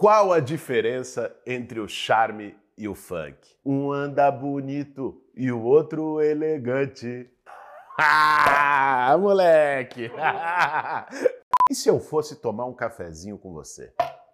Qual 0.00 0.32
a 0.32 0.40
diferença 0.40 1.30
entre 1.46 1.78
o 1.78 1.86
charme 1.86 2.56
e 2.74 2.88
o 2.88 2.94
funk? 2.94 3.36
Um 3.62 3.92
anda 3.92 4.30
bonito 4.30 5.22
e 5.36 5.52
o 5.52 5.62
outro 5.62 6.22
elegante. 6.22 7.28
Ah, 8.02 9.14
moleque! 9.20 10.10
e 11.68 11.74
se 11.74 11.90
eu 11.90 12.00
fosse 12.00 12.36
tomar 12.36 12.64
um 12.64 12.72
cafezinho 12.72 13.36
com 13.36 13.52
você? 13.52 13.92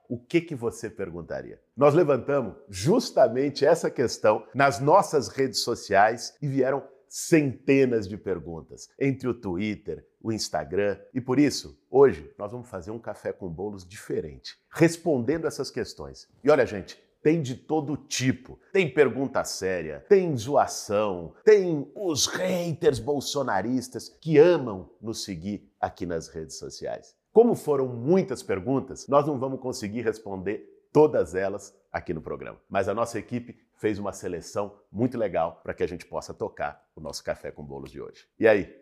O 0.08 0.16
que 0.16 0.40
que 0.40 0.54
você 0.54 0.88
perguntaria? 0.88 1.60
Nós 1.76 1.92
levantamos 1.92 2.54
justamente 2.69 3.67
essa 3.67 3.90
questão 3.90 4.46
nas 4.54 4.78
nossas 4.78 5.26
redes 5.26 5.64
sociais 5.64 6.37
e 6.40 6.46
vieram 6.46 6.85
centenas 7.08 8.08
de 8.08 8.16
perguntas 8.16 8.88
entre 8.98 9.28
o 9.28 9.34
Twitter, 9.34 10.06
o 10.20 10.32
Instagram 10.32 10.98
e 11.14 11.20
por 11.20 11.38
isso, 11.38 11.78
hoje 11.90 12.32
nós 12.38 12.52
vamos 12.52 12.68
fazer 12.68 12.90
um 12.90 12.98
café 12.98 13.32
com 13.32 13.48
bolos 13.48 13.86
diferente, 13.86 14.56
respondendo 14.70 15.46
essas 15.46 15.70
questões. 15.70 16.28
E 16.42 16.50
olha, 16.50 16.66
gente, 16.66 16.98
tem 17.27 17.42
de 17.42 17.56
todo 17.56 17.97
tipo. 17.97 18.56
Tem 18.73 18.88
pergunta 18.88 19.42
séria, 19.42 20.05
tem 20.09 20.37
zoação, 20.37 21.34
tem 21.45 21.91
os 21.92 22.27
haters 22.27 23.00
bolsonaristas 23.00 24.09
que 24.09 24.38
amam 24.38 24.88
nos 25.02 25.25
seguir 25.25 25.69
aqui 25.80 26.06
nas 26.06 26.28
redes 26.28 26.56
sociais. 26.56 27.16
Como 27.33 27.56
foram 27.56 27.88
muitas 27.88 28.45
perguntas, 28.45 29.09
nós 29.09 29.27
não 29.27 29.41
vamos 29.41 29.61
conseguir 29.61 30.02
responder 30.02 30.88
todas 30.92 31.34
elas 31.34 31.75
aqui 31.92 32.14
no 32.14 32.23
programa. 32.23 32.61
Mas 32.69 32.88
a 32.88 32.95
nossa 32.95 33.19
equipe 33.19 33.59
fez 33.77 33.98
uma 33.98 34.12
seleção 34.12 34.79
muito 34.91 35.16
legal 35.16 35.61
para 35.62 35.75
que 35.75 35.83
a 35.83 35.87
gente 35.87 36.07
possa 36.07 36.34
tocar 36.34 36.84
o 36.95 37.01
nosso 37.01 37.23
café 37.23 37.51
com 37.51 37.62
bolos 37.62 37.91
de 37.91 38.01
hoje. 38.01 38.27
E 38.39 38.48
aí, 38.48 38.75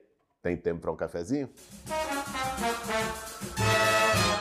tem 0.43 0.57
tempo 0.57 0.81
para 0.81 0.93
um 0.93 0.97
cafezinho? 0.97 1.51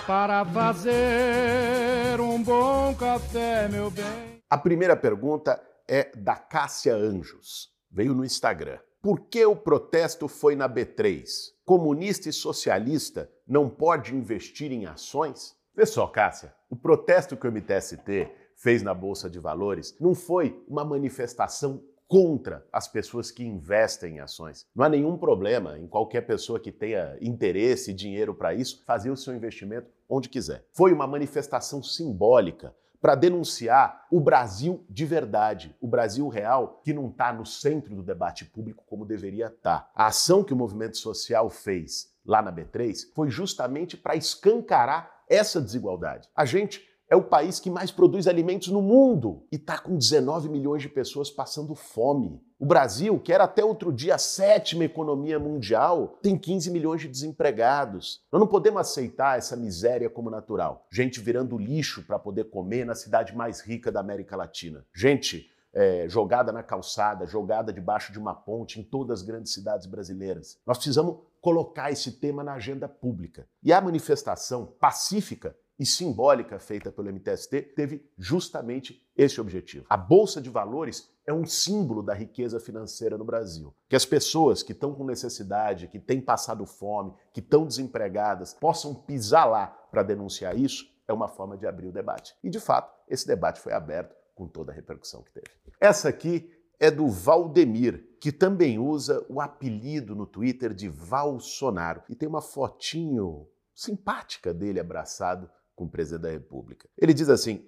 Para 0.06 0.46
fazer 0.46 2.20
um 2.20 2.42
bom 2.44 2.94
café, 2.96 3.68
meu 3.70 3.90
bem. 3.90 4.42
A 4.50 4.58
primeira 4.58 4.96
pergunta 4.96 5.62
é 5.88 6.12
da 6.16 6.36
Cássia 6.36 6.96
Anjos. 6.96 7.70
Veio 7.90 8.14
no 8.14 8.26
Instagram. 8.26 8.80
Por 9.02 9.22
que 9.22 9.46
o 9.46 9.56
protesto 9.56 10.28
foi 10.28 10.56
na 10.56 10.70
B3? 10.70 11.26
Comunista 11.66 12.30
e 12.30 12.34
socialista 12.34 13.30
não 13.48 13.70
pode 13.70 14.16
investir 14.16 14.72
em 14.72 14.86
ações? 14.86 15.56
Vê 15.76 15.86
só, 15.86 16.06
Cássia, 16.08 16.54
o 16.70 16.76
protesto 16.76 17.36
que 17.36 17.48
o 17.48 17.52
MTST 17.52 18.30
fez 18.64 18.82
na 18.82 18.94
Bolsa 18.94 19.30
de 19.30 19.40
Valores 19.40 19.94
não 20.00 20.16
foi 20.16 20.64
uma 20.70 20.86
manifestação 20.86 21.84
contra 22.08 22.66
as 22.72 22.88
pessoas 22.88 23.30
que 23.30 23.44
investem 23.44 24.16
em 24.16 24.20
ações. 24.20 24.66
Não 24.74 24.86
há 24.86 24.90
nenhum 24.90 25.18
problema 25.18 25.78
em 25.78 25.86
qualquer 25.86 26.22
pessoa 26.22 26.60
que 26.60 26.72
tenha 26.72 27.18
interesse 27.20 27.92
e 27.92 27.94
dinheiro 27.94 28.34
para 28.34 28.54
isso 28.54 28.82
fazer 28.86 29.10
o 29.10 29.18
seu 29.18 29.36
investimento 29.36 29.88
onde 30.08 30.30
quiser. 30.30 30.64
Foi 30.72 30.94
uma 30.94 31.06
manifestação 31.06 31.84
simbólica 31.84 32.74
para 33.02 33.16
denunciar 33.16 34.06
o 34.10 34.22
Brasil 34.22 34.86
de 34.90 35.06
verdade, 35.06 35.76
o 35.82 35.88
Brasil 35.88 36.26
real, 36.30 36.80
que 36.86 36.94
não 36.94 37.10
está 37.10 37.34
no 37.34 37.46
centro 37.46 37.94
do 37.94 38.02
debate 38.02 38.46
público 38.46 38.86
como 38.88 39.06
deveria 39.06 39.48
estar. 39.48 39.80
Tá. 39.80 39.92
A 39.94 40.08
ação 40.08 40.42
que 40.42 40.54
o 40.54 40.58
movimento 40.58 40.98
social 40.98 41.50
fez 41.50 42.14
lá 42.26 42.42
na 42.42 42.54
B3 42.54 43.12
foi 43.14 43.30
justamente 43.30 43.98
para 43.98 44.16
escancarar 44.16 45.12
essa 45.28 45.60
desigualdade. 45.60 46.30
A 46.34 46.46
gente 46.46 46.93
é 47.10 47.16
o 47.16 47.24
país 47.24 47.60
que 47.60 47.70
mais 47.70 47.92
produz 47.92 48.28
alimentos 48.28 48.70
no 48.70 48.82
mundo 48.82 49.46
e 49.52 49.56
está 49.56 49.78
com 49.78 49.98
19 49.98 50.50
milhões 50.50 50.82
de 50.82 50.90
pessoas 50.90 51.30
passando 51.30 51.76
fome. 51.76 52.42
O 52.60 52.66
Brasil, 52.66 53.20
que 53.20 53.34
era 53.34 53.44
até 53.44 53.64
outro 53.64 53.92
dia 53.92 54.16
a 54.16 54.18
sétima 54.18 54.86
economia 54.86 55.38
mundial, 55.38 56.18
tem 56.22 56.38
15 56.38 56.72
milhões 56.72 57.02
de 57.02 57.08
desempregados. 57.08 58.22
Nós 58.32 58.40
não 58.40 58.48
podemos 58.48 58.82
aceitar 58.82 59.38
essa 59.38 59.56
miséria 59.56 60.10
como 60.10 60.30
natural. 60.30 60.88
Gente 60.92 61.20
virando 61.20 61.58
lixo 61.58 62.04
para 62.04 62.18
poder 62.18 62.46
comer 62.46 62.86
na 62.86 62.96
cidade 62.96 63.36
mais 63.36 63.62
rica 63.62 63.92
da 63.92 64.00
América 64.00 64.36
Latina. 64.36 64.86
Gente 64.96 65.52
é, 65.74 66.08
jogada 66.08 66.52
na 66.52 66.64
calçada, 66.64 67.26
jogada 67.26 67.74
debaixo 67.74 68.12
de 68.12 68.20
uma 68.20 68.34
ponte 68.34 68.80
em 68.80 68.84
todas 68.84 69.20
as 69.20 69.26
grandes 69.26 69.54
cidades 69.54 69.88
brasileiras. 69.88 70.58
Nós 70.66 70.78
precisamos 70.78 71.18
colocar 71.42 71.92
esse 71.92 72.14
tema 72.14 72.44
na 72.44 72.54
agenda 72.54 72.88
pública. 72.88 73.46
E 73.62 73.74
a 73.74 73.82
manifestação 73.82 74.66
pacífica 74.80 75.56
e 75.80 75.86
simbólica 75.86 76.60
feita 76.60 76.92
pelo 76.92 77.12
MTST 77.12 77.62
teve 77.76 78.10
justamente 78.18 79.06
esse 79.16 79.42
objetivo. 79.42 79.86
A 79.90 79.98
Bolsa 79.98 80.42
de 80.42 80.50
Valores 80.50 81.10
é 81.26 81.34
um 81.34 81.46
símbolo 81.46 82.04
da 82.04 82.14
riqueza 82.14 82.60
financeira 82.60 83.18
no 83.18 83.26
Brasil. 83.26 83.74
Que 83.90 83.96
as 83.96 84.06
pessoas 84.06 84.62
que 84.62 84.72
estão 84.72 84.94
com 84.94 85.06
necessidade, 85.06 85.88
que 85.88 86.00
têm 86.00 86.22
passado 86.22 86.66
fome, 86.66 87.14
que 87.32 87.40
estão 87.40 87.66
desempregadas, 87.66 88.54
possam 88.54 88.94
pisar 88.94 89.46
lá 89.46 89.68
para 89.68 90.04
denunciar 90.04 90.58
isso, 90.58 90.86
é 91.08 91.14
uma 91.14 91.28
forma 91.28 91.58
de 91.58 91.66
abrir 91.66 91.88
o 91.88 91.92
debate. 91.92 92.36
E, 92.44 92.50
de 92.50 92.60
fato, 92.60 92.94
esse 93.08 93.28
debate 93.28 93.60
foi 93.60 93.74
aberto 93.74 94.16
com 94.36 94.48
toda 94.48 94.72
a 94.72 94.76
repercussão 94.76 95.22
que 95.24 95.32
teve. 95.32 95.48
Essa 95.80 96.10
aqui 96.10 96.52
é 96.80 96.90
do 96.90 97.08
Valdemir, 97.08 98.18
que 98.20 98.32
também 98.32 98.80
usa 98.80 99.26
o 99.30 99.40
apelido 99.40 100.16
no 100.16 100.26
Twitter 100.26 100.74
de 100.74 100.90
Valsonaro. 100.90 102.04
E 102.10 102.16
tem 102.16 102.28
uma 102.28 102.42
fotinho 102.42 103.48
simpática 103.74 104.54
dele 104.54 104.80
abraçado 104.80 105.50
com 105.76 105.86
o 105.86 105.90
presidente 105.90 106.22
da 106.22 106.30
República. 106.30 106.88
Ele 106.98 107.14
diz 107.14 107.30
assim: 107.30 107.66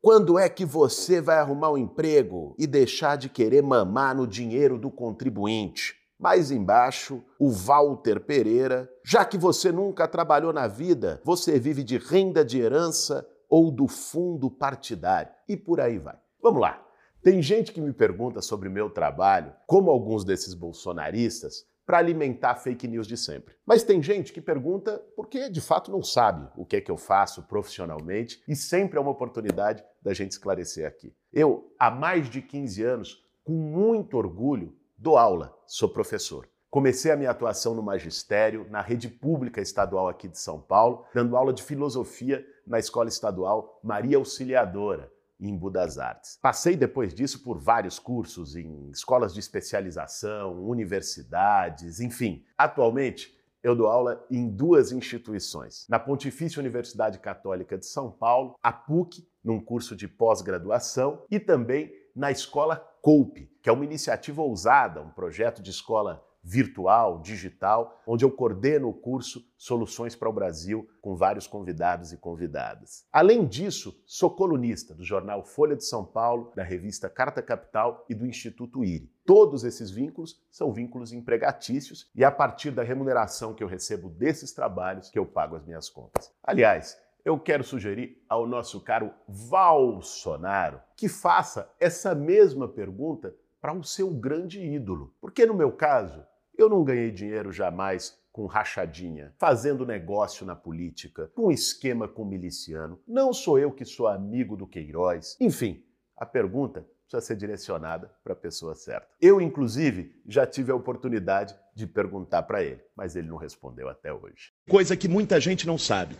quando 0.00 0.38
é 0.38 0.48
que 0.48 0.64
você 0.64 1.20
vai 1.20 1.38
arrumar 1.38 1.72
um 1.72 1.76
emprego 1.76 2.54
e 2.56 2.68
deixar 2.68 3.16
de 3.16 3.28
querer 3.28 3.62
mamar 3.62 4.16
no 4.16 4.28
dinheiro 4.28 4.78
do 4.78 4.92
contribuinte? 4.92 5.96
Mais 6.16 6.52
embaixo, 6.52 7.22
o 7.38 7.50
Walter 7.50 8.20
Pereira. 8.20 8.88
Já 9.04 9.24
que 9.24 9.36
você 9.36 9.72
nunca 9.72 10.06
trabalhou 10.06 10.52
na 10.52 10.68
vida, 10.68 11.20
você 11.24 11.58
vive 11.58 11.82
de 11.82 11.98
renda 11.98 12.44
de 12.44 12.60
herança 12.60 13.28
ou 13.48 13.72
do 13.72 13.88
fundo 13.88 14.48
partidário. 14.48 15.32
E 15.48 15.56
por 15.56 15.80
aí 15.80 15.98
vai. 15.98 16.16
Vamos 16.40 16.60
lá. 16.60 16.80
Tem 17.20 17.42
gente 17.42 17.72
que 17.72 17.80
me 17.80 17.92
pergunta 17.92 18.40
sobre 18.40 18.68
meu 18.68 18.90
trabalho, 18.90 19.52
como 19.66 19.90
alguns 19.90 20.24
desses 20.24 20.54
bolsonaristas, 20.54 21.64
para 21.88 21.96
alimentar 21.96 22.54
fake 22.56 22.86
news 22.86 23.06
de 23.06 23.16
sempre. 23.16 23.54
Mas 23.64 23.82
tem 23.82 24.02
gente 24.02 24.30
que 24.30 24.42
pergunta 24.42 25.02
porque 25.16 25.48
de 25.48 25.58
fato 25.62 25.90
não 25.90 26.02
sabe 26.02 26.46
o 26.54 26.66
que 26.66 26.76
é 26.76 26.80
que 26.82 26.90
eu 26.90 26.98
faço 26.98 27.44
profissionalmente 27.44 28.42
e 28.46 28.54
sempre 28.54 28.98
é 28.98 29.00
uma 29.00 29.10
oportunidade 29.10 29.82
da 30.02 30.12
gente 30.12 30.32
esclarecer 30.32 30.86
aqui. 30.86 31.14
Eu, 31.32 31.74
há 31.78 31.90
mais 31.90 32.28
de 32.28 32.42
15 32.42 32.82
anos, 32.82 33.26
com 33.42 33.54
muito 33.54 34.18
orgulho, 34.18 34.76
dou 34.98 35.16
aula, 35.16 35.56
sou 35.66 35.88
professor. 35.88 36.46
Comecei 36.68 37.10
a 37.10 37.16
minha 37.16 37.30
atuação 37.30 37.74
no 37.74 37.82
magistério, 37.82 38.66
na 38.68 38.82
rede 38.82 39.08
pública 39.08 39.62
estadual 39.62 40.08
aqui 40.08 40.28
de 40.28 40.38
São 40.38 40.60
Paulo, 40.60 41.06
dando 41.14 41.38
aula 41.38 41.54
de 41.54 41.62
filosofia 41.62 42.46
na 42.66 42.78
Escola 42.78 43.08
Estadual 43.08 43.80
Maria 43.82 44.18
Auxiliadora, 44.18 45.10
em 45.40 45.56
Budas 45.56 45.98
Artes. 45.98 46.38
Passei 46.42 46.76
depois 46.76 47.14
disso 47.14 47.42
por 47.42 47.58
vários 47.58 47.98
cursos 47.98 48.56
em 48.56 48.90
escolas 48.90 49.32
de 49.32 49.40
especialização, 49.40 50.64
universidades, 50.64 52.00
enfim. 52.00 52.44
Atualmente, 52.56 53.36
eu 53.62 53.74
dou 53.74 53.88
aula 53.88 54.24
em 54.30 54.48
duas 54.48 54.92
instituições. 54.92 55.86
Na 55.88 55.98
Pontifícia 55.98 56.60
Universidade 56.60 57.18
Católica 57.18 57.76
de 57.76 57.86
São 57.86 58.10
Paulo, 58.10 58.54
a 58.62 58.72
PUC, 58.72 59.26
num 59.42 59.60
curso 59.60 59.96
de 59.96 60.06
pós-graduação, 60.06 61.24
e 61.30 61.40
também 61.40 61.92
na 62.14 62.30
Escola 62.30 62.76
Coupe, 63.02 63.50
que 63.62 63.68
é 63.68 63.72
uma 63.72 63.84
iniciativa 63.84 64.42
ousada, 64.42 65.00
um 65.00 65.10
projeto 65.10 65.62
de 65.62 65.70
escola 65.70 66.24
virtual, 66.48 67.20
digital, 67.20 68.00
onde 68.06 68.24
eu 68.24 68.30
coordeno 68.30 68.88
o 68.88 68.94
curso 68.94 69.46
Soluções 69.58 70.16
para 70.16 70.30
o 70.30 70.32
Brasil 70.32 70.88
com 71.02 71.14
vários 71.14 71.46
convidados 71.46 72.10
e 72.12 72.16
convidadas. 72.16 73.04
Além 73.12 73.44
disso, 73.44 74.02
sou 74.06 74.30
colunista 74.30 74.94
do 74.94 75.04
jornal 75.04 75.44
Folha 75.44 75.76
de 75.76 75.84
São 75.84 76.04
Paulo, 76.04 76.52
da 76.56 76.62
revista 76.62 77.10
Carta 77.10 77.42
Capital 77.42 78.06
e 78.08 78.14
do 78.14 78.24
Instituto 78.24 78.82
IRI. 78.82 79.12
Todos 79.26 79.62
esses 79.62 79.90
vínculos 79.90 80.40
são 80.50 80.72
vínculos 80.72 81.12
empregatícios 81.12 82.10
e 82.14 82.24
é 82.24 82.26
a 82.26 82.32
partir 82.32 82.70
da 82.70 82.82
remuneração 82.82 83.52
que 83.52 83.62
eu 83.62 83.68
recebo 83.68 84.08
desses 84.08 84.52
trabalhos 84.52 85.10
que 85.10 85.18
eu 85.18 85.26
pago 85.26 85.54
as 85.54 85.66
minhas 85.66 85.90
contas. 85.90 86.32
Aliás, 86.42 86.96
eu 87.24 87.38
quero 87.38 87.62
sugerir 87.62 88.24
ao 88.26 88.46
nosso 88.46 88.80
caro 88.80 89.12
Valsonaro 89.28 90.80
que 90.96 91.08
faça 91.08 91.70
essa 91.78 92.14
mesma 92.14 92.66
pergunta 92.66 93.34
para 93.60 93.72
o 93.72 93.84
seu 93.84 94.10
grande 94.10 94.60
ídolo. 94.60 95.14
Porque 95.20 95.44
no 95.44 95.54
meu 95.54 95.72
caso, 95.72 96.24
eu 96.58 96.68
não 96.68 96.82
ganhei 96.82 97.12
dinheiro 97.12 97.52
jamais 97.52 98.18
com 98.32 98.46
rachadinha, 98.46 99.32
fazendo 99.38 99.86
negócio 99.86 100.44
na 100.44 100.56
política, 100.56 101.30
com 101.34 101.52
esquema 101.52 102.08
com 102.08 102.24
miliciano. 102.24 103.00
Não 103.06 103.32
sou 103.32 103.58
eu 103.58 103.70
que 103.70 103.84
sou 103.84 104.08
amigo 104.08 104.56
do 104.56 104.66
Queiroz. 104.66 105.36
Enfim, 105.40 105.82
a 106.16 106.26
pergunta 106.26 106.84
precisa 107.08 107.26
ser 107.26 107.36
direcionada 107.36 108.10
para 108.22 108.32
a 108.32 108.36
pessoa 108.36 108.74
certa. 108.74 109.06
Eu, 109.20 109.40
inclusive, 109.40 110.12
já 110.26 110.44
tive 110.46 110.72
a 110.72 110.74
oportunidade 110.74 111.54
de 111.74 111.86
perguntar 111.86 112.42
para 112.42 112.62
ele, 112.62 112.80
mas 112.94 113.16
ele 113.16 113.28
não 113.28 113.36
respondeu 113.36 113.88
até 113.88 114.12
hoje. 114.12 114.52
Coisa 114.68 114.96
que 114.96 115.08
muita 115.08 115.40
gente 115.40 115.66
não 115.66 115.78
sabe. 115.78 116.16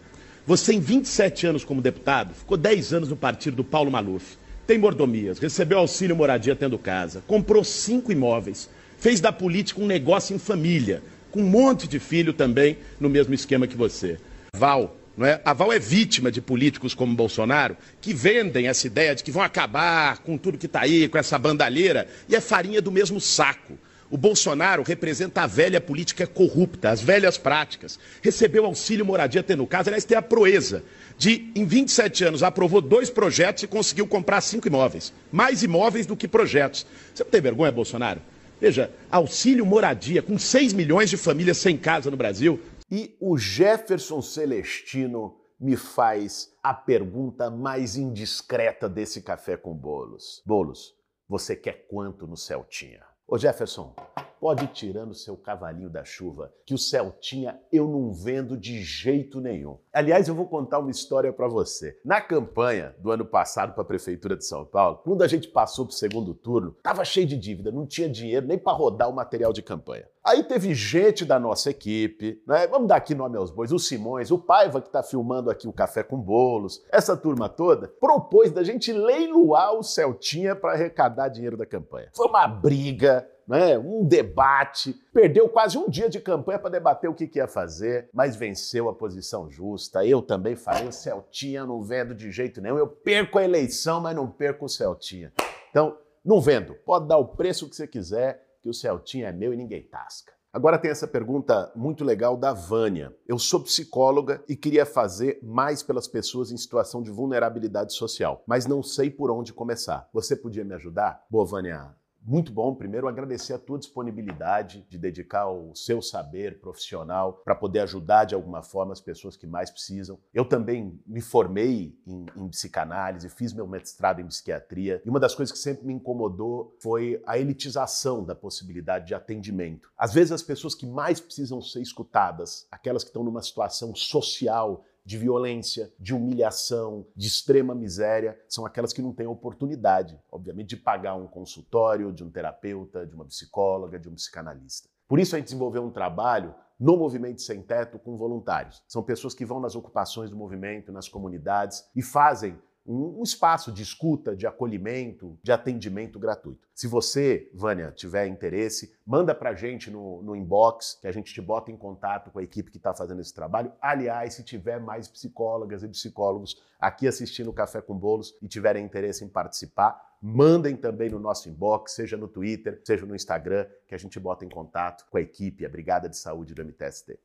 Você, 0.46 0.73
em 0.73 0.81
27 0.81 1.46
anos 1.46 1.64
como 1.64 1.82
deputado, 1.82 2.32
ficou 2.32 2.56
10 2.56 2.94
anos 2.94 3.08
no 3.11 3.17
partido 3.17 3.56
do 3.56 3.64
Paulo 3.64 3.90
Maluf. 3.90 4.38
Tem 4.67 4.79
mordomias, 4.79 5.38
recebeu 5.38 5.79
auxílio 5.79 6.17
moradia 6.17 6.55
tendo 6.55 6.79
casa, 6.79 7.23
comprou 7.26 7.64
cinco 7.64 8.12
imóveis 8.12 8.69
fez 8.99 9.21
da 9.21 9.33
política 9.33 9.81
um 9.81 9.87
negócio 9.87 10.35
em 10.35 10.39
família, 10.39 11.03
com 11.31 11.41
um 11.41 11.49
monte 11.49 11.87
de 11.87 11.99
filho 11.99 12.33
também 12.33 12.79
no 12.99 13.09
mesmo 13.09 13.35
esquema 13.35 13.67
que 13.67 13.77
você. 13.77 14.19
Val, 14.55 14.97
Não 15.17 15.27
é? 15.27 15.41
A 15.45 15.53
Val 15.53 15.73
é 15.73 15.79
vítima 15.79 16.31
de 16.31 16.41
políticos 16.41 16.95
como 16.95 17.15
Bolsonaro 17.15 17.77
que 18.00 18.15
vendem 18.15 18.69
essa 18.69 18.87
ideia 18.87 19.15
de 19.15 19.25
que 19.25 19.33
vão 19.33 19.43
acabar 19.43 20.19
com 20.19 20.39
tudo 20.39 20.59
que 20.59 20.67
está 20.67 20.83
aí, 20.83 21.09
com 21.09 21.19
essa 21.19 21.39
bandalheira, 21.39 22.06
e 22.29 22.37
é 22.37 22.41
farinha 22.41 22.81
do 22.81 22.93
mesmo 22.93 23.21
saco. 23.21 23.77
O 24.11 24.17
Bolsonaro 24.17 24.83
representa 24.83 25.43
a 25.43 25.47
velha 25.47 25.81
política 25.81 26.27
corrupta, 26.27 26.91
as 26.91 27.03
velhas 27.03 27.37
práticas. 27.37 27.99
Recebeu 28.23 28.65
auxílio 28.65 29.05
moradia 29.05 29.43
tendo 29.43 29.67
casa, 29.67 29.91
aliás, 29.91 30.05
tem 30.05 30.17
a 30.17 30.23
proeza 30.23 30.83
de, 31.19 31.50
em 31.55 31.67
27 31.67 32.25
anos, 32.25 32.43
aprovou 32.43 32.81
dois 32.81 33.11
projetos 33.11 33.65
e 33.65 33.67
conseguiu 33.67 34.06
comprar 34.06 34.41
cinco 34.41 34.67
imóveis. 34.67 35.12
Mais 35.31 35.62
imóveis 35.62 36.06
do 36.06 36.17
que 36.17 36.27
projetos. 36.27 36.87
Você 37.12 37.23
não 37.23 37.31
tem 37.31 37.41
vergonha, 37.41 37.71
Bolsonaro? 37.71 38.21
Veja, 38.61 38.93
auxílio 39.11 39.65
moradia 39.65 40.21
com 40.21 40.37
6 40.37 40.73
milhões 40.73 41.09
de 41.09 41.17
famílias 41.17 41.59
sem 41.59 41.77
casa 41.77 42.11
no 42.11 42.17
Brasil. 42.17 42.61
E 42.91 43.17
o 43.21 43.39
Jefferson 43.39 44.21
Celestino 44.21 45.37
me 45.61 45.77
faz 45.77 46.51
a 46.63 46.73
pergunta 46.73 47.51
mais 47.51 47.97
indiscreta 47.97 48.89
desse 48.89 49.23
café 49.23 49.57
com 49.57 49.75
bolos. 49.75 50.43
Bolos, 50.47 50.95
você 51.29 51.55
quer 51.55 51.87
quanto 51.89 52.27
no 52.27 52.37
Celtinha? 52.37 53.03
Ô 53.27 53.37
Jefferson, 53.37 53.95
pode 54.40 54.64
ir 54.64 54.69
tirando 54.69 55.14
seu 55.14 55.37
cavalinho 55.37 55.90
da 55.90 56.05
chuva, 56.05 56.52
que 56.64 56.75
o 56.75 56.79
Celtinha 56.79 57.58
eu 57.73 57.88
não 57.88 58.12
vendo 58.12 58.56
de 58.56 58.82
jeito 58.82 59.40
nenhum. 59.40 59.79
Aliás, 59.93 60.29
eu 60.29 60.35
vou 60.35 60.46
contar 60.46 60.79
uma 60.79 60.90
história 60.90 61.32
para 61.32 61.49
você. 61.49 61.99
Na 62.05 62.20
campanha 62.20 62.94
do 62.99 63.11
ano 63.11 63.25
passado 63.25 63.73
para 63.73 63.82
a 63.82 63.87
prefeitura 63.87 64.37
de 64.37 64.44
São 64.44 64.64
Paulo, 64.64 65.00
quando 65.05 65.23
a 65.23 65.29
gente 65.29 65.49
passou 65.49 65.87
para 65.87 65.93
o 65.93 65.96
segundo 65.96 66.35
turno, 66.35 66.76
tava 66.82 67.05
cheio 67.05 67.26
de 67.26 67.37
dívida, 67.37 67.70
não 67.70 67.87
tinha 67.87 68.08
dinheiro 68.08 68.46
nem 68.46 68.58
para 68.58 68.73
rodar 68.73 69.08
o 69.08 69.14
material 69.14 69.52
de 69.52 69.62
campanha. 69.62 70.06
Aí 70.25 70.43
teve 70.43 70.75
gente 70.75 71.25
da 71.25 71.38
nossa 71.38 71.70
equipe, 71.70 72.43
né? 72.46 72.67
Vamos 72.67 72.87
dar 72.87 72.96
aqui 72.96 73.14
nome 73.14 73.38
aos 73.38 73.50
bois, 73.50 73.73
o 73.73 73.79
Simões, 73.79 74.31
o 74.31 74.38
Paiva 74.38 74.81
que 74.81 74.88
está 74.88 75.02
filmando 75.02 75.50
aqui 75.50 75.67
o 75.67 75.73
Café 75.73 76.02
com 76.02 76.20
Bolos, 76.20 76.85
essa 76.90 77.17
turma 77.17 77.49
toda, 77.49 77.88
propôs 77.88 78.52
da 78.52 78.62
gente 78.62 78.93
leiloar 78.93 79.75
o 79.75 79.82
Celtinha 79.82 80.55
para 80.55 80.73
arrecadar 80.73 81.29
dinheiro 81.29 81.56
da 81.56 81.64
campanha. 81.64 82.11
Foi 82.14 82.26
uma 82.26 82.46
briga, 82.46 83.26
né, 83.49 83.79
um 83.79 84.05
debate, 84.05 84.93
perdeu 85.12 85.49
quase 85.49 85.79
um 85.79 85.89
dia 85.89 86.11
de 86.11 86.21
campanha 86.21 86.59
para 86.59 86.71
debater 86.71 87.09
o 87.09 87.15
que, 87.15 87.27
que, 87.27 87.39
ia 87.39 87.49
fazer, 87.49 88.11
mas 88.12 88.37
venceu 88.37 88.89
a 88.91 88.95
posição 88.95 89.50
justa. 89.50 90.05
Eu 90.05 90.21
também 90.21 90.55
falei, 90.55 90.87
o 90.87 90.93
Celtinha 90.93 91.65
não 91.65 91.83
vendo 91.83 92.15
de 92.15 92.31
jeito 92.31 92.61
nenhum. 92.61 92.77
Eu 92.77 92.87
perco 92.87 93.39
a 93.39 93.45
eleição, 93.45 94.03
mas 94.03 94.15
não 94.15 94.31
perco 94.31 94.67
o 94.67 94.69
Celtinha. 94.69 95.33
Então, 95.71 95.97
não 96.23 96.41
vendo. 96.41 96.75
Pode 96.75 97.09
dar 97.09 97.17
o 97.17 97.29
preço 97.29 97.69
que 97.69 97.75
você 97.75 97.87
quiser, 97.87 98.45
que 98.62 98.69
o 98.69 98.75
Celtinha 98.75 99.29
é 99.29 99.33
meu 99.33 99.55
e 99.55 99.56
ninguém 99.56 99.83
tasca. 99.83 100.33
Agora 100.53 100.79
tem 100.79 100.91
essa 100.91 101.06
pergunta 101.06 101.71
muito 101.77 102.05
legal 102.05 102.37
da 102.37 102.53
Vânia. 102.53 103.15
Eu 103.27 103.39
sou 103.39 103.61
psicóloga 103.61 104.43
e 104.49 104.56
queria 104.56 104.87
fazer 104.87 105.39
mais 105.43 105.83
pelas 105.83 106.09
pessoas 106.09 106.50
em 106.50 106.56
situação 106.56 107.03
de 107.03 107.11
vulnerabilidade 107.11 107.93
social, 107.93 108.43
mas 108.47 108.67
não 108.67 108.83
sei 108.83 109.11
por 109.11 109.31
onde 109.31 109.53
começar. 109.53 110.09
Você 110.12 110.35
podia 110.35 110.65
me 110.65 110.75
ajudar? 110.75 111.23
Boa, 111.31 111.45
Vânia, 111.45 111.95
muito 112.25 112.53
bom, 112.53 112.75
primeiro, 112.75 113.09
agradecer 113.09 113.55
a 113.55 113.59
tua 113.59 113.79
disponibilidade 113.79 114.87
de 114.88 114.99
dedicar 114.99 115.49
o 115.49 115.75
seu 115.75 116.03
saber 116.03 116.61
profissional 116.61 117.41
para 117.44 117.55
poder 117.55 117.81
ajudar 117.81 118.25
de 118.25 118.35
alguma 118.35 118.62
forma 118.62 118.93
as 118.93 119.00
pessoas 119.00 119.37
que 119.37 119.47
mais 119.47 119.70
precisam. 119.70 120.19
Eu 120.35 120.44
também 120.44 121.00
me 121.06 121.20
formei 121.20 121.97
em, 122.06 122.26
em, 122.37 122.49
psicanálise, 122.49 123.31
fiz 123.31 123.53
meu 123.53 123.67
mestrado 123.67 124.20
em 124.20 124.26
psiquiatria 124.26 125.00
e 125.05 125.09
uma 125.09 125.20
das 125.20 125.35
coisas 125.35 125.53
que 125.53 125.59
sempre 125.59 125.87
me 125.87 125.94
incomodou 125.94 126.76
foi 126.82 127.23
a 127.26 127.38
elitização 127.38 128.25
da 128.25 128.35
possibilidade 128.35 129.06
de 129.06 129.14
atendimento. 129.14 129.91
Às 129.97 130.12
vezes, 130.12 130.32
as 130.32 130.43
pessoas 130.43 130.75
que 130.75 130.87
mais 130.87 131.21
precisam 131.21 131.62
ser 131.62 131.81
escutadas, 131.81 132.67
aquelas 132.71 133.05
que 133.05 133.11
estão 133.11 133.25
numa 133.25 133.43
situação 133.43 133.94
social 133.94 134.85
de 135.09 135.17
violência, 135.17 135.91
de 135.99 136.15
humilhação, 136.15 137.07
de 137.17 137.27
extrema 137.27 137.75
miséria, 137.75 138.39
são 138.47 138.67
aquelas 138.67 138.93
que 138.93 139.01
não 139.01 139.11
têm 139.11 139.27
oportunidade, 139.27 140.21
obviamente, 140.31 140.69
de 140.69 140.77
pagar 140.77 141.15
um 141.15 141.27
consultório, 141.27 142.13
de 142.13 142.23
um 142.23 142.31
terapeuta, 142.31 143.07
de 143.07 143.15
uma 143.15 143.25
psicóloga, 143.25 143.99
de 143.99 144.07
um 144.07 144.15
psicanalista. 144.15 144.87
Por 145.09 145.19
isso 145.19 145.35
a 145.35 145.39
gente 145.39 145.47
desenvolveu 145.47 145.83
um 145.83 145.91
trabalho 145.91 146.55
no 146.79 146.95
Movimento 146.95 147.41
Sem 147.41 147.63
Teto 147.63 147.99
com 147.99 148.19
voluntários. 148.19 148.83
São 148.87 149.03
pessoas 149.03 149.33
que 149.33 149.47
vão 149.47 149.61
nas 149.61 149.75
ocupações 149.75 150.29
do 150.29 150.37
movimento, 150.37 150.93
nas 150.93 151.09
comunidades 151.09 151.89
e 151.97 152.03
fazem 152.03 152.61
um, 152.88 153.23
espaço 153.23 153.70
de 153.70 153.82
escuta, 153.82 154.35
de 154.35 154.46
acolhimento, 154.46 155.38
de 155.43 155.52
atendimento 155.52 156.19
gratuito. 156.19 156.67
Se 156.75 156.87
você, 156.87 157.50
Vânia, 157.52 157.93
tiver 157.93 158.26
interesse, 158.26 158.94
manda 159.06 159.35
para 159.35 159.50
a 159.50 159.55
gente 159.55 159.90
no, 159.90 160.23
no, 160.23 160.35
inbox, 160.35 160.99
que 161.00 161.06
a 161.06 161.12
gente 161.12 161.35
te 161.35 161.43
bota 161.43 161.70
em 161.70 161.76
contato 161.76 162.31
com 162.31 162.38
a 162.38 162.43
equipe 162.43 162.70
que 162.70 162.79
está 162.79 162.94
fazendo 162.94 163.20
esse 163.20 163.35
trabalho. 163.35 163.70
Aliás, 163.81 164.35
se 164.35 164.43
tiver 164.43 164.81
mais 164.81 165.06
psicólogas 165.06 165.82
e 165.82 165.88
psicólogos 165.88 166.62
aqui 166.81 167.06
assistindo 167.06 167.50
o 167.50 167.52
Café 167.52 167.82
com 167.82 167.94
Bolos 167.94 168.35
e 168.40 168.49
tiverem 168.49 168.85
interesse 168.85 169.23
em 169.23 169.29
participar, 169.29 170.17
mandem 170.23 170.75
também 170.75 171.11
no 171.11 171.19
nosso 171.19 171.49
inbox, 171.49 171.93
seja 171.93 172.17
no 172.17 172.26
Twitter, 172.26 172.81
seja 172.85 173.05
no 173.05 173.14
Instagram, 173.14 173.67
que 173.87 173.94
a 173.94 173.99
gente 173.99 174.19
bota 174.19 174.46
em 174.46 174.49
contato 174.49 175.05
com 175.11 175.19
a 175.19 175.20
equipe, 175.20 175.67
a 175.67 175.69
Brigada 175.69 176.08
de 176.08 176.17
Saúde 176.17 176.55
do 176.55 176.64
MTST. 176.64 177.19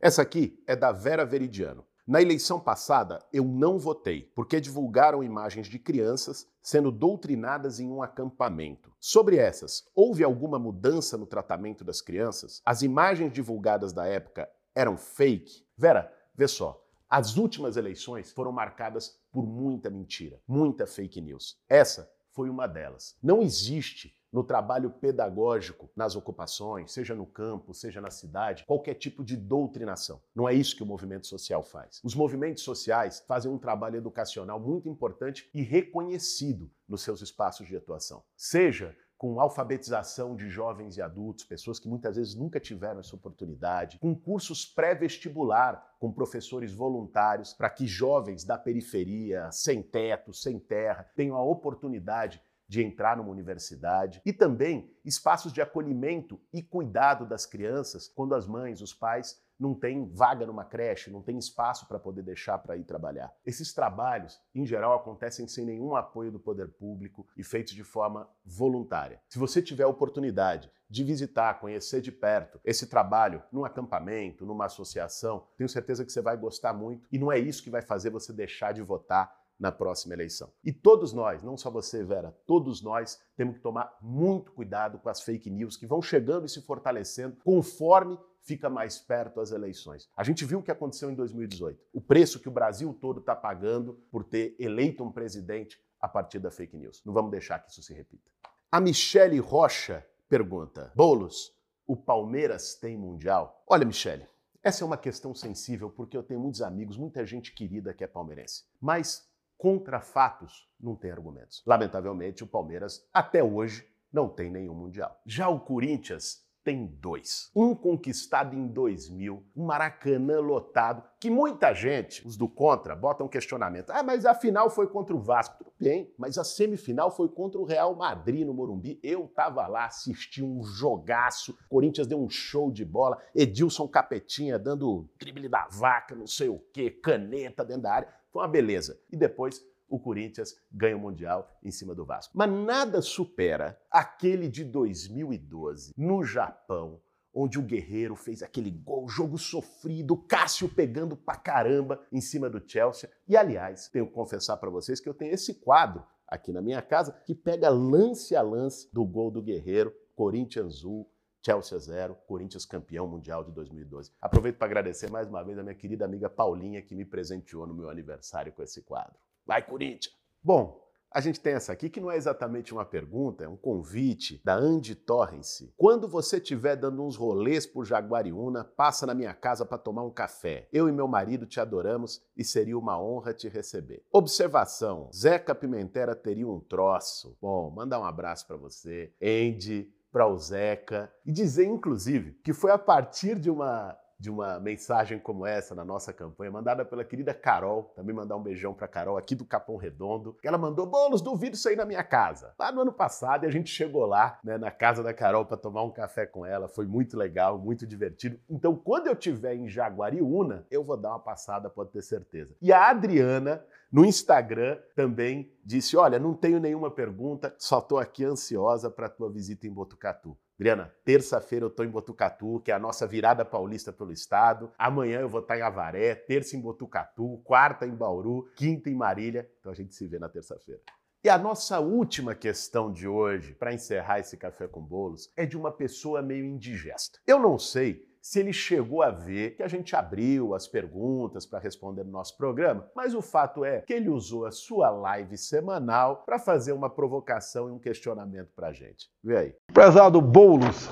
Essa 0.00 0.22
aqui 0.22 0.62
é 0.66 0.76
da 0.76 0.92
Vera 0.92 1.24
Veridiano. 1.24 1.84
Na 2.06 2.22
eleição 2.22 2.60
passada, 2.60 3.18
eu 3.32 3.44
não 3.44 3.80
votei, 3.80 4.30
porque 4.32 4.60
divulgaram 4.60 5.24
imagens 5.24 5.66
de 5.66 5.76
crianças 5.76 6.46
sendo 6.62 6.92
doutrinadas 6.92 7.80
em 7.80 7.90
um 7.90 8.00
acampamento. 8.00 8.92
Sobre 9.00 9.38
essas, 9.38 9.90
houve 9.92 10.22
alguma 10.22 10.56
mudança 10.56 11.18
no 11.18 11.26
tratamento 11.26 11.82
das 11.82 12.00
crianças? 12.00 12.62
As 12.64 12.82
imagens 12.82 13.32
divulgadas 13.32 13.92
da 13.92 14.06
época 14.06 14.48
eram 14.72 14.96
fake? 14.96 15.66
Vera, 15.76 16.12
vê 16.32 16.46
só. 16.46 16.80
As 17.10 17.36
últimas 17.36 17.76
eleições 17.76 18.30
foram 18.30 18.52
marcadas 18.52 19.18
por 19.32 19.44
muita 19.44 19.90
mentira, 19.90 20.40
muita 20.46 20.86
fake 20.86 21.20
news. 21.20 21.58
Essa 21.68 22.08
foi 22.30 22.48
uma 22.48 22.68
delas. 22.68 23.16
Não 23.20 23.42
existe 23.42 24.16
no 24.36 24.44
trabalho 24.44 24.90
pedagógico 24.90 25.88
nas 25.96 26.14
ocupações, 26.14 26.92
seja 26.92 27.14
no 27.14 27.24
campo, 27.24 27.72
seja 27.72 28.02
na 28.02 28.10
cidade, 28.10 28.66
qualquer 28.66 28.92
tipo 28.92 29.24
de 29.24 29.34
doutrinação. 29.34 30.20
Não 30.34 30.46
é 30.46 30.52
isso 30.52 30.76
que 30.76 30.82
o 30.82 30.86
movimento 30.86 31.26
social 31.26 31.62
faz. 31.62 32.02
Os 32.04 32.14
movimentos 32.14 32.62
sociais 32.62 33.24
fazem 33.26 33.50
um 33.50 33.56
trabalho 33.56 33.96
educacional 33.96 34.60
muito 34.60 34.90
importante 34.90 35.48
e 35.54 35.62
reconhecido 35.62 36.70
nos 36.86 37.00
seus 37.00 37.22
espaços 37.22 37.66
de 37.66 37.78
atuação. 37.78 38.22
Seja 38.36 38.94
com 39.16 39.40
alfabetização 39.40 40.36
de 40.36 40.48
jovens 40.50 40.96
e 40.96 41.02
adultos, 41.02 41.44
pessoas 41.44 41.78
que 41.78 41.88
muitas 41.88 42.16
vezes 42.16 42.34
nunca 42.34 42.60
tiveram 42.60 43.00
essa 43.00 43.16
oportunidade, 43.16 43.98
com 43.98 44.14
cursos 44.14 44.66
pré-vestibular 44.66 45.96
com 45.98 46.12
professores 46.12 46.74
voluntários 46.74 47.54
para 47.54 47.70
que 47.70 47.86
jovens 47.86 48.44
da 48.44 48.58
periferia, 48.58 49.50
sem 49.50 49.82
teto, 49.82 50.34
sem 50.34 50.58
terra, 50.58 51.10
tenham 51.16 51.36
a 51.36 51.42
oportunidade 51.42 52.42
de 52.68 52.82
entrar 52.82 53.16
numa 53.16 53.30
universidade 53.30 54.20
e 54.24 54.32
também 54.32 54.90
espaços 55.04 55.52
de 55.52 55.60
acolhimento 55.60 56.40
e 56.52 56.62
cuidado 56.62 57.26
das 57.26 57.46
crianças 57.46 58.08
quando 58.08 58.34
as 58.34 58.46
mães, 58.46 58.80
os 58.80 58.92
pais 58.92 59.40
não 59.58 59.74
têm 59.74 60.08
vaga 60.12 60.46
numa 60.46 60.64
creche, 60.64 61.10
não 61.10 61.22
tem 61.22 61.38
espaço 61.38 61.86
para 61.86 61.98
poder 61.98 62.22
deixar 62.22 62.58
para 62.58 62.76
ir 62.76 62.84
trabalhar. 62.84 63.32
Esses 63.44 63.72
trabalhos, 63.72 64.40
em 64.54 64.66
geral, 64.66 64.94
acontecem 64.94 65.48
sem 65.48 65.64
nenhum 65.64 65.96
apoio 65.96 66.30
do 66.30 66.38
poder 66.38 66.68
público 66.68 67.26
e 67.36 67.42
feitos 67.42 67.72
de 67.72 67.82
forma 67.82 68.28
voluntária. 68.44 69.20
Se 69.28 69.38
você 69.38 69.62
tiver 69.62 69.84
a 69.84 69.88
oportunidade 69.88 70.70
de 70.88 71.02
visitar, 71.02 71.58
conhecer 71.58 72.00
de 72.00 72.12
perto 72.12 72.60
esse 72.64 72.86
trabalho 72.86 73.42
num 73.50 73.64
acampamento, 73.64 74.46
numa 74.46 74.66
associação, 74.66 75.46
tenho 75.56 75.68
certeza 75.68 76.04
que 76.04 76.12
você 76.12 76.20
vai 76.20 76.36
gostar 76.36 76.72
muito 76.72 77.08
e 77.10 77.18
não 77.18 77.32
é 77.32 77.38
isso 77.38 77.62
que 77.62 77.70
vai 77.70 77.82
fazer 77.82 78.10
você 78.10 78.32
deixar 78.32 78.72
de 78.72 78.82
votar 78.82 79.45
na 79.58 79.72
próxima 79.72 80.14
eleição. 80.14 80.52
E 80.62 80.72
todos 80.72 81.12
nós, 81.12 81.42
não 81.42 81.56
só 81.56 81.70
você, 81.70 82.04
Vera, 82.04 82.36
todos 82.46 82.82
nós 82.82 83.20
temos 83.36 83.56
que 83.56 83.62
tomar 83.62 83.96
muito 84.00 84.52
cuidado 84.52 84.98
com 84.98 85.08
as 85.08 85.22
fake 85.22 85.50
news 85.50 85.76
que 85.76 85.86
vão 85.86 86.02
chegando 86.02 86.46
e 86.46 86.48
se 86.48 86.60
fortalecendo 86.62 87.36
conforme 87.44 88.18
fica 88.42 88.70
mais 88.70 88.98
perto 88.98 89.40
as 89.40 89.50
eleições. 89.50 90.08
A 90.16 90.22
gente 90.22 90.44
viu 90.44 90.60
o 90.60 90.62
que 90.62 90.70
aconteceu 90.70 91.10
em 91.10 91.14
2018. 91.14 91.80
O 91.92 92.00
preço 92.00 92.38
que 92.38 92.48
o 92.48 92.52
Brasil 92.52 92.92
todo 92.94 93.20
está 93.20 93.34
pagando 93.34 93.94
por 94.10 94.22
ter 94.22 94.54
eleito 94.58 95.02
um 95.02 95.10
presidente 95.10 95.80
a 96.00 96.06
partir 96.06 96.38
da 96.38 96.50
fake 96.50 96.76
news. 96.76 97.02
Não 97.04 97.12
vamos 97.12 97.30
deixar 97.30 97.58
que 97.58 97.70
isso 97.70 97.82
se 97.82 97.92
repita. 97.92 98.30
A 98.70 98.80
Michele 98.80 99.38
Rocha 99.38 100.06
pergunta: 100.28 100.92
Bolos, 100.94 101.52
o 101.86 101.96
Palmeiras 101.96 102.74
tem 102.74 102.96
mundial? 102.96 103.64
Olha, 103.66 103.84
Michele, 103.84 104.28
essa 104.62 104.82
é 104.82 104.86
uma 104.86 104.96
questão 104.96 105.34
sensível 105.34 105.90
porque 105.90 106.16
eu 106.16 106.22
tenho 106.22 106.40
muitos 106.40 106.62
amigos, 106.62 106.96
muita 106.96 107.24
gente 107.24 107.52
querida 107.52 107.94
que 107.94 108.04
é 108.04 108.06
palmeirense. 108.06 108.64
Mas 108.80 109.28
Contra 109.58 110.00
fatos, 110.00 110.68
não 110.78 110.94
tem 110.94 111.10
argumentos. 111.10 111.62
Lamentavelmente, 111.66 112.44
o 112.44 112.46
Palmeiras, 112.46 113.08
até 113.12 113.42
hoje, 113.42 113.88
não 114.12 114.28
tem 114.28 114.50
nenhum 114.50 114.74
Mundial. 114.74 115.20
Já 115.24 115.48
o 115.48 115.60
Corinthians 115.60 116.46
tem 116.66 116.84
dois. 116.84 117.48
Um 117.54 117.76
conquistado 117.76 118.56
em 118.56 118.66
2000, 118.66 119.40
um 119.56 119.64
Maracanã 119.64 120.40
lotado, 120.40 121.00
que 121.20 121.30
muita 121.30 121.72
gente, 121.72 122.26
os 122.26 122.36
do 122.36 122.48
contra, 122.48 122.96
botam 122.96 123.28
questionamento. 123.28 123.90
Ah, 123.90 124.02
mas 124.02 124.26
a 124.26 124.34
final 124.34 124.68
foi 124.68 124.88
contra 124.88 125.14
o 125.14 125.20
Vasco. 125.20 125.58
Tudo 125.58 125.72
bem, 125.78 126.12
mas 126.18 126.36
a 126.36 126.42
semifinal 126.42 127.08
foi 127.14 127.28
contra 127.28 127.60
o 127.60 127.64
Real 127.64 127.94
Madrid 127.94 128.44
no 128.44 128.52
Morumbi. 128.52 128.98
Eu 129.00 129.28
tava 129.28 129.64
lá, 129.68 129.86
assisti 129.86 130.42
um 130.42 130.64
jogaço. 130.64 131.56
Corinthians 131.68 132.08
deu 132.08 132.20
um 132.20 132.28
show 132.28 132.68
de 132.68 132.84
bola. 132.84 133.16
Edilson 133.32 133.86
Capetinha 133.86 134.58
dando 134.58 135.08
drible 135.20 135.48
da 135.48 135.68
vaca, 135.70 136.16
não 136.16 136.26
sei 136.26 136.48
o 136.48 136.58
quê, 136.72 136.90
caneta 136.90 137.64
dentro 137.64 137.82
da 137.82 137.92
área. 137.92 138.08
Foi 138.36 138.42
uma 138.42 138.48
beleza. 138.48 139.00
E 139.10 139.16
depois 139.16 139.64
o 139.88 139.98
Corinthians 139.98 140.54
ganha 140.70 140.94
o 140.94 141.00
Mundial 141.00 141.50
em 141.62 141.70
cima 141.70 141.94
do 141.94 142.04
Vasco. 142.04 142.36
Mas 142.36 142.50
nada 142.50 143.00
supera 143.00 143.80
aquele 143.90 144.46
de 144.46 144.62
2012, 144.62 145.94
no 145.96 146.22
Japão, 146.22 147.00
onde 147.32 147.58
o 147.58 147.62
Guerreiro 147.62 148.14
fez 148.14 148.42
aquele 148.42 148.70
gol, 148.70 149.08
jogo 149.08 149.38
sofrido, 149.38 150.18
Cássio 150.18 150.68
pegando 150.68 151.16
pra 151.16 151.36
caramba 151.36 151.98
em 152.12 152.20
cima 152.20 152.50
do 152.50 152.62
Chelsea. 152.62 153.10
E 153.26 153.38
aliás, 153.38 153.88
tenho 153.88 154.06
que 154.06 154.12
confessar 154.12 154.58
para 154.58 154.68
vocês 154.68 155.00
que 155.00 155.08
eu 155.08 155.14
tenho 155.14 155.32
esse 155.32 155.54
quadro 155.54 156.04
aqui 156.28 156.52
na 156.52 156.60
minha 156.60 156.82
casa 156.82 157.12
que 157.24 157.34
pega 157.34 157.70
lance 157.70 158.36
a 158.36 158.42
lance 158.42 158.86
do 158.92 159.02
gol 159.02 159.30
do 159.30 159.40
Guerreiro, 159.40 159.94
Corinthians 160.14 160.84
1, 160.84 161.06
Chelsea 161.46 161.78
0, 161.78 162.16
Corinthians 162.26 162.66
campeão 162.66 163.06
mundial 163.06 163.44
de 163.44 163.52
2012. 163.52 164.10
Aproveito 164.20 164.56
para 164.56 164.66
agradecer 164.66 165.08
mais 165.08 165.28
uma 165.28 165.44
vez 165.44 165.56
a 165.56 165.62
minha 165.62 165.76
querida 165.76 166.04
amiga 166.04 166.28
Paulinha 166.28 166.82
que 166.82 166.92
me 166.92 167.04
presenteou 167.04 167.68
no 167.68 167.72
meu 167.72 167.88
aniversário 167.88 168.52
com 168.52 168.64
esse 168.64 168.82
quadro. 168.82 169.14
Vai, 169.46 169.64
Corinthians! 169.64 170.12
Bom, 170.42 170.84
a 171.08 171.20
gente 171.20 171.40
tem 171.40 171.52
essa 171.54 171.72
aqui 171.72 171.88
que 171.88 172.00
não 172.00 172.10
é 172.10 172.16
exatamente 172.16 172.74
uma 172.74 172.84
pergunta, 172.84 173.44
é 173.44 173.48
um 173.48 173.56
convite 173.56 174.40
da 174.44 174.56
Andy 174.56 174.96
Torrence. 174.96 175.72
Quando 175.76 176.08
você 176.08 176.38
estiver 176.38 176.74
dando 176.74 177.00
uns 177.04 177.14
rolês 177.14 177.64
por 177.64 177.84
Jaguariúna, 177.84 178.64
passa 178.64 179.06
na 179.06 179.14
minha 179.14 179.32
casa 179.32 179.64
para 179.64 179.78
tomar 179.78 180.02
um 180.02 180.10
café. 180.10 180.68
Eu 180.72 180.88
e 180.88 180.92
meu 180.92 181.06
marido 181.06 181.46
te 181.46 181.60
adoramos 181.60 182.20
e 182.36 182.42
seria 182.42 182.76
uma 182.76 183.00
honra 183.00 183.32
te 183.32 183.48
receber. 183.48 184.04
Observação: 184.12 185.08
Zeca 185.14 185.54
Pimentera 185.54 186.16
teria 186.16 186.48
um 186.48 186.58
troço. 186.58 187.38
Bom, 187.40 187.70
mandar 187.70 188.00
um 188.00 188.04
abraço 188.04 188.48
para 188.48 188.56
você, 188.56 189.14
Andy, 189.22 189.94
para 190.16 190.26
o 190.26 190.38
Zeca 190.38 191.12
e 191.26 191.30
dizer, 191.30 191.66
inclusive, 191.66 192.40
que 192.42 192.54
foi 192.54 192.70
a 192.70 192.78
partir 192.78 193.38
de 193.38 193.50
uma 193.50 193.94
de 194.18 194.30
uma 194.30 194.58
mensagem 194.58 195.18
como 195.18 195.46
essa 195.46 195.74
na 195.74 195.84
nossa 195.84 196.12
campanha, 196.12 196.50
mandada 196.50 196.84
pela 196.84 197.04
querida 197.04 197.34
Carol, 197.34 197.92
também 197.94 198.14
mandar 198.14 198.36
um 198.36 198.42
beijão 198.42 198.72
para 198.72 198.88
Carol 198.88 199.16
aqui 199.16 199.34
do 199.34 199.44
Capão 199.44 199.76
Redondo, 199.76 200.36
ela 200.42 200.56
mandou 200.56 200.86
bolos, 200.86 201.20
duvido 201.20 201.54
isso 201.54 201.68
aí 201.68 201.76
na 201.76 201.84
minha 201.84 202.02
casa. 202.02 202.54
Lá 202.58 202.72
no 202.72 202.80
ano 202.80 202.92
passado, 202.92 203.44
e 203.44 203.46
a 203.46 203.50
gente 203.50 203.70
chegou 203.70 204.06
lá, 204.06 204.38
né, 204.42 204.56
na 204.56 204.70
casa 204.70 205.02
da 205.02 205.12
Carol 205.12 205.44
para 205.44 205.56
tomar 205.56 205.82
um 205.82 205.90
café 205.90 206.24
com 206.24 206.46
ela, 206.46 206.68
foi 206.68 206.86
muito 206.86 207.16
legal, 207.16 207.58
muito 207.58 207.86
divertido. 207.86 208.38
Então, 208.48 208.74
quando 208.74 209.06
eu 209.06 209.16
tiver 209.16 209.54
em 209.54 209.68
Jaguariúna, 209.68 210.66
eu 210.70 210.82
vou 210.82 210.96
dar 210.96 211.10
uma 211.10 211.20
passada, 211.20 211.68
pode 211.68 211.90
ter 211.90 212.02
certeza. 212.02 212.56
E 212.60 212.72
a 212.72 212.88
Adriana 212.88 213.64
no 213.92 214.04
Instagram 214.04 214.78
também 214.94 215.52
disse: 215.64 215.96
"Olha, 215.96 216.18
não 216.18 216.34
tenho 216.34 216.58
nenhuma 216.58 216.90
pergunta, 216.90 217.54
só 217.58 217.80
tô 217.80 217.98
aqui 217.98 218.24
ansiosa 218.24 218.90
para 218.90 219.08
tua 219.08 219.30
visita 219.30 219.66
em 219.66 219.72
Botucatu". 219.72 220.36
Adriana, 220.58 220.90
terça-feira 221.04 221.66
eu 221.66 221.68
estou 221.68 221.84
em 221.84 221.90
Botucatu, 221.90 222.60
que 222.60 222.70
é 222.70 222.74
a 222.74 222.78
nossa 222.78 223.06
virada 223.06 223.44
paulista 223.44 223.92
pelo 223.92 224.10
estado. 224.10 224.72
Amanhã 224.78 225.20
eu 225.20 225.28
vou 225.28 225.40
estar 225.40 225.58
em 225.58 225.60
Avaré, 225.60 226.14
terça 226.14 226.56
em 226.56 226.60
Botucatu, 226.60 227.42
quarta 227.44 227.86
em 227.86 227.94
Bauru, 227.94 228.48
quinta 228.56 228.88
em 228.88 228.94
Marília. 228.94 229.46
Então 229.60 229.70
a 229.70 229.74
gente 229.74 229.94
se 229.94 230.06
vê 230.06 230.18
na 230.18 230.30
terça-feira. 230.30 230.80
E 231.22 231.28
a 231.28 231.36
nossa 231.36 231.78
última 231.78 232.34
questão 232.34 232.90
de 232.90 233.06
hoje, 233.06 233.52
para 233.52 233.74
encerrar 233.74 234.20
esse 234.20 234.36
café 234.38 234.66
com 234.66 234.80
bolos, 234.80 235.30
é 235.36 235.44
de 235.44 235.58
uma 235.58 235.70
pessoa 235.70 236.22
meio 236.22 236.46
indigesta. 236.46 237.18
Eu 237.26 237.38
não 237.38 237.58
sei 237.58 238.08
se 238.26 238.40
ele 238.40 238.52
chegou 238.52 239.02
a 239.04 239.10
ver 239.10 239.54
que 239.54 239.62
a 239.62 239.68
gente 239.68 239.94
abriu 239.94 240.52
as 240.52 240.66
perguntas 240.66 241.46
para 241.46 241.60
responder 241.60 242.02
no 242.02 242.10
nosso 242.10 242.36
programa, 242.36 242.84
mas 242.94 243.14
o 243.14 243.22
fato 243.22 243.64
é 243.64 243.82
que 243.82 243.92
ele 243.92 244.08
usou 244.08 244.46
a 244.46 244.50
sua 244.50 244.90
live 244.90 245.38
semanal 245.38 246.24
para 246.26 246.36
fazer 246.36 246.72
uma 246.72 246.90
provocação 246.90 247.68
e 247.68 247.72
um 247.72 247.78
questionamento 247.78 248.48
para 248.56 248.66
a 248.66 248.72
gente. 248.72 249.08
Vê 249.22 249.36
aí. 249.36 249.54
Prezado 249.72 250.20
Boulos, 250.20 250.90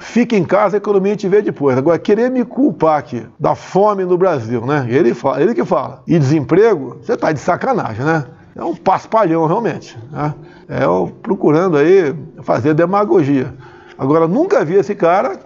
fica 0.00 0.34
em 0.34 0.44
casa, 0.44 0.76
a 0.76 0.78
economia 0.78 1.14
te 1.14 1.28
vê 1.28 1.40
depois. 1.40 1.78
Agora, 1.78 2.00
querer 2.00 2.32
me 2.32 2.44
culpar 2.44 2.98
aqui 2.98 3.24
da 3.38 3.54
fome 3.54 4.04
no 4.04 4.18
Brasil, 4.18 4.66
né? 4.66 4.88
Ele, 4.90 5.14
fala, 5.14 5.40
ele 5.40 5.54
que 5.54 5.64
fala. 5.64 6.02
E 6.04 6.18
desemprego, 6.18 6.96
você 6.96 7.16
tá 7.16 7.30
de 7.30 7.38
sacanagem, 7.38 8.04
né? 8.04 8.26
É 8.56 8.64
um 8.64 8.74
paspalhão, 8.74 9.46
realmente. 9.46 9.96
Né? 10.10 10.34
É 10.68 10.82
procurando 11.22 11.76
aí 11.76 12.12
fazer 12.42 12.74
demagogia. 12.74 13.54
Agora, 13.96 14.26
nunca 14.26 14.64
vi 14.64 14.74
esse 14.74 14.96
cara 14.96 15.45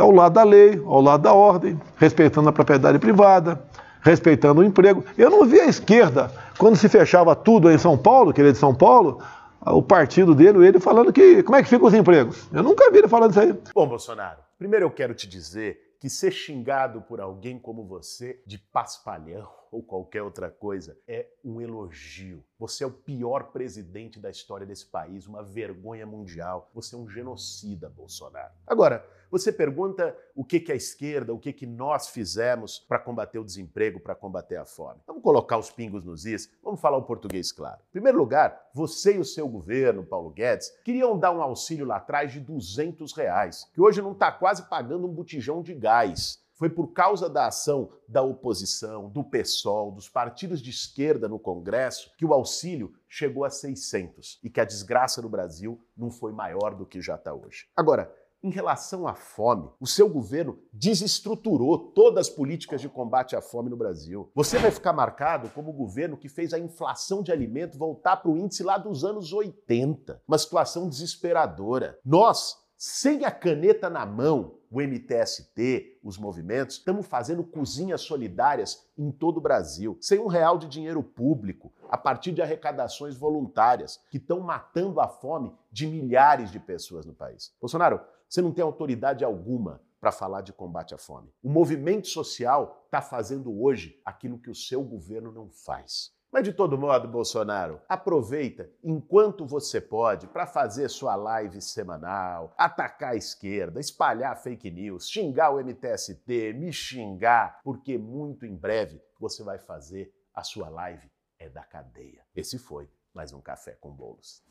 ao 0.00 0.10
lado 0.10 0.34
da 0.34 0.42
lei, 0.42 0.80
ao 0.84 1.00
lado 1.00 1.22
da 1.22 1.32
ordem, 1.32 1.80
respeitando 1.96 2.48
a 2.48 2.52
propriedade 2.52 2.98
privada, 2.98 3.62
respeitando 4.00 4.60
o 4.60 4.64
emprego. 4.64 5.04
Eu 5.16 5.30
não 5.30 5.44
vi 5.44 5.60
a 5.60 5.66
esquerda, 5.66 6.30
quando 6.58 6.76
se 6.76 6.88
fechava 6.88 7.34
tudo 7.34 7.70
em 7.70 7.78
São 7.78 7.96
Paulo, 7.96 8.32
que 8.32 8.40
ele 8.40 8.50
é 8.50 8.52
de 8.52 8.58
São 8.58 8.74
Paulo, 8.74 9.22
o 9.60 9.82
partido 9.82 10.34
dele, 10.34 10.66
ele 10.66 10.80
falando 10.80 11.12
que 11.12 11.42
como 11.42 11.56
é 11.56 11.62
que 11.62 11.68
ficam 11.68 11.86
os 11.86 11.94
empregos. 11.94 12.48
Eu 12.52 12.62
nunca 12.62 12.90
vi 12.90 12.98
ele 12.98 13.08
falando 13.08 13.30
isso 13.30 13.40
aí. 13.40 13.54
Bom, 13.74 13.86
Bolsonaro, 13.86 14.38
primeiro 14.58 14.86
eu 14.86 14.90
quero 14.90 15.14
te 15.14 15.28
dizer 15.28 15.78
que 16.00 16.10
ser 16.10 16.32
xingado 16.32 17.00
por 17.02 17.20
alguém 17.20 17.58
como 17.58 17.86
você 17.86 18.40
de 18.44 18.58
paspalhão 18.58 19.61
ou 19.72 19.82
qualquer 19.82 20.22
outra 20.22 20.50
coisa 20.50 20.96
é 21.08 21.26
um 21.42 21.60
elogio. 21.60 22.44
Você 22.58 22.84
é 22.84 22.86
o 22.86 22.92
pior 22.92 23.50
presidente 23.50 24.20
da 24.20 24.30
história 24.30 24.66
desse 24.66 24.86
país, 24.86 25.26
uma 25.26 25.42
vergonha 25.42 26.06
mundial. 26.06 26.70
Você 26.74 26.94
é 26.94 26.98
um 26.98 27.08
genocida, 27.08 27.88
Bolsonaro. 27.88 28.52
Agora, 28.66 29.04
você 29.30 29.50
pergunta 29.50 30.14
o 30.36 30.44
que, 30.44 30.60
que 30.60 30.70
a 30.70 30.74
esquerda, 30.74 31.32
o 31.32 31.38
que, 31.38 31.54
que 31.54 31.66
nós 31.66 32.10
fizemos 32.10 32.78
para 32.78 32.98
combater 32.98 33.38
o 33.38 33.44
desemprego, 33.44 33.98
para 33.98 34.14
combater 34.14 34.56
a 34.56 34.66
fome. 34.66 35.00
Vamos 35.06 35.22
colocar 35.22 35.56
os 35.56 35.70
pingos 35.70 36.04
nos 36.04 36.26
is, 36.26 36.52
vamos 36.62 36.80
falar 36.80 36.98
o 36.98 37.02
português 37.02 37.50
claro. 37.50 37.80
Em 37.88 37.92
primeiro 37.92 38.18
lugar, 38.18 38.70
você 38.74 39.16
e 39.16 39.18
o 39.18 39.24
seu 39.24 39.48
governo, 39.48 40.04
Paulo 40.04 40.28
Guedes, 40.28 40.70
queriam 40.84 41.18
dar 41.18 41.32
um 41.32 41.40
auxílio 41.40 41.86
lá 41.86 41.96
atrás 41.96 42.30
de 42.30 42.40
200 42.40 43.10
reais, 43.14 43.66
que 43.72 43.80
hoje 43.80 44.02
não 44.02 44.12
está 44.12 44.30
quase 44.30 44.68
pagando 44.68 45.06
um 45.06 45.12
botijão 45.12 45.62
de 45.62 45.72
gás. 45.72 46.42
Foi 46.62 46.70
por 46.70 46.92
causa 46.92 47.28
da 47.28 47.48
ação 47.48 47.88
da 48.06 48.22
oposição, 48.22 49.08
do 49.08 49.24
PSOL, 49.24 49.90
dos 49.90 50.08
partidos 50.08 50.62
de 50.62 50.70
esquerda 50.70 51.28
no 51.28 51.36
Congresso, 51.36 52.12
que 52.16 52.24
o 52.24 52.32
auxílio 52.32 52.92
chegou 53.08 53.44
a 53.44 53.50
600 53.50 54.38
e 54.44 54.48
que 54.48 54.60
a 54.60 54.64
desgraça 54.64 55.20
no 55.20 55.28
Brasil 55.28 55.80
não 55.96 56.08
foi 56.08 56.30
maior 56.30 56.76
do 56.76 56.86
que 56.86 57.02
já 57.02 57.16
está 57.16 57.34
hoje. 57.34 57.66
Agora, 57.74 58.14
em 58.40 58.48
relação 58.48 59.08
à 59.08 59.14
fome, 59.16 59.70
o 59.80 59.88
seu 59.88 60.08
governo 60.08 60.56
desestruturou 60.72 61.76
todas 61.76 62.28
as 62.28 62.32
políticas 62.32 62.80
de 62.80 62.88
combate 62.88 63.34
à 63.34 63.42
fome 63.42 63.68
no 63.68 63.76
Brasil. 63.76 64.30
Você 64.32 64.56
vai 64.56 64.70
ficar 64.70 64.92
marcado 64.92 65.50
como 65.50 65.70
o 65.70 65.76
governo 65.76 66.16
que 66.16 66.28
fez 66.28 66.54
a 66.54 66.60
inflação 66.60 67.24
de 67.24 67.32
alimento 67.32 67.76
voltar 67.76 68.18
para 68.18 68.30
o 68.30 68.38
índice 68.38 68.62
lá 68.62 68.78
dos 68.78 69.04
anos 69.04 69.32
80. 69.32 70.22
Uma 70.28 70.38
situação 70.38 70.88
desesperadora. 70.88 71.98
Nós, 72.04 72.56
sem 72.76 73.24
a 73.24 73.32
caneta 73.32 73.90
na 73.90 74.06
mão, 74.06 74.61
o 74.72 74.80
MTST, 74.80 75.98
os 76.02 76.16
movimentos, 76.16 76.76
estamos 76.76 77.06
fazendo 77.06 77.44
cozinhas 77.44 78.00
solidárias 78.00 78.88
em 78.96 79.12
todo 79.12 79.36
o 79.36 79.40
Brasil, 79.40 79.98
sem 80.00 80.18
um 80.18 80.26
real 80.26 80.56
de 80.56 80.66
dinheiro 80.66 81.02
público, 81.02 81.70
a 81.90 81.98
partir 81.98 82.32
de 82.32 82.40
arrecadações 82.40 83.14
voluntárias, 83.14 84.00
que 84.10 84.16
estão 84.16 84.40
matando 84.40 84.98
a 84.98 85.06
fome 85.06 85.54
de 85.70 85.86
milhares 85.86 86.50
de 86.50 86.58
pessoas 86.58 87.04
no 87.04 87.12
país. 87.12 87.54
Bolsonaro, 87.60 88.00
você 88.26 88.40
não 88.40 88.50
tem 88.50 88.64
autoridade 88.64 89.22
alguma 89.22 89.82
para 90.00 90.10
falar 90.10 90.40
de 90.40 90.54
combate 90.54 90.94
à 90.94 90.98
fome. 90.98 91.30
O 91.42 91.50
movimento 91.50 92.08
social 92.08 92.82
está 92.86 93.02
fazendo 93.02 93.62
hoje 93.62 94.00
aquilo 94.04 94.38
que 94.38 94.50
o 94.50 94.54
seu 94.54 94.82
governo 94.82 95.30
não 95.30 95.50
faz. 95.50 96.10
Mas 96.32 96.44
de 96.44 96.52
todo 96.54 96.78
modo, 96.78 97.06
Bolsonaro, 97.06 97.78
aproveita 97.86 98.70
enquanto 98.82 99.44
você 99.44 99.82
pode 99.82 100.26
para 100.26 100.46
fazer 100.46 100.88
sua 100.88 101.14
live 101.14 101.60
semanal, 101.60 102.54
atacar 102.56 103.12
a 103.12 103.16
esquerda, 103.16 103.78
espalhar 103.78 104.34
fake 104.42 104.70
news, 104.70 105.10
xingar 105.10 105.50
o 105.50 105.62
MTST, 105.62 106.54
me 106.54 106.72
xingar, 106.72 107.60
porque 107.62 107.98
muito 107.98 108.46
em 108.46 108.56
breve 108.56 108.98
você 109.20 109.42
vai 109.44 109.58
fazer 109.58 110.10
a 110.34 110.42
sua 110.42 110.70
live 110.70 111.06
é 111.38 111.50
da 111.50 111.64
cadeia. 111.64 112.24
Esse 112.34 112.58
foi 112.58 112.88
mais 113.12 113.34
um 113.34 113.40
café 113.42 113.72
com 113.72 113.90
bolos. 113.90 114.42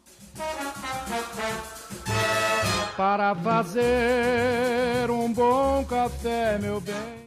Para 2.96 3.34
fazer 3.34 5.10
um 5.10 5.34
bom 5.34 5.84
café, 5.86 6.60
meu 6.60 6.80
bem. 6.80 7.22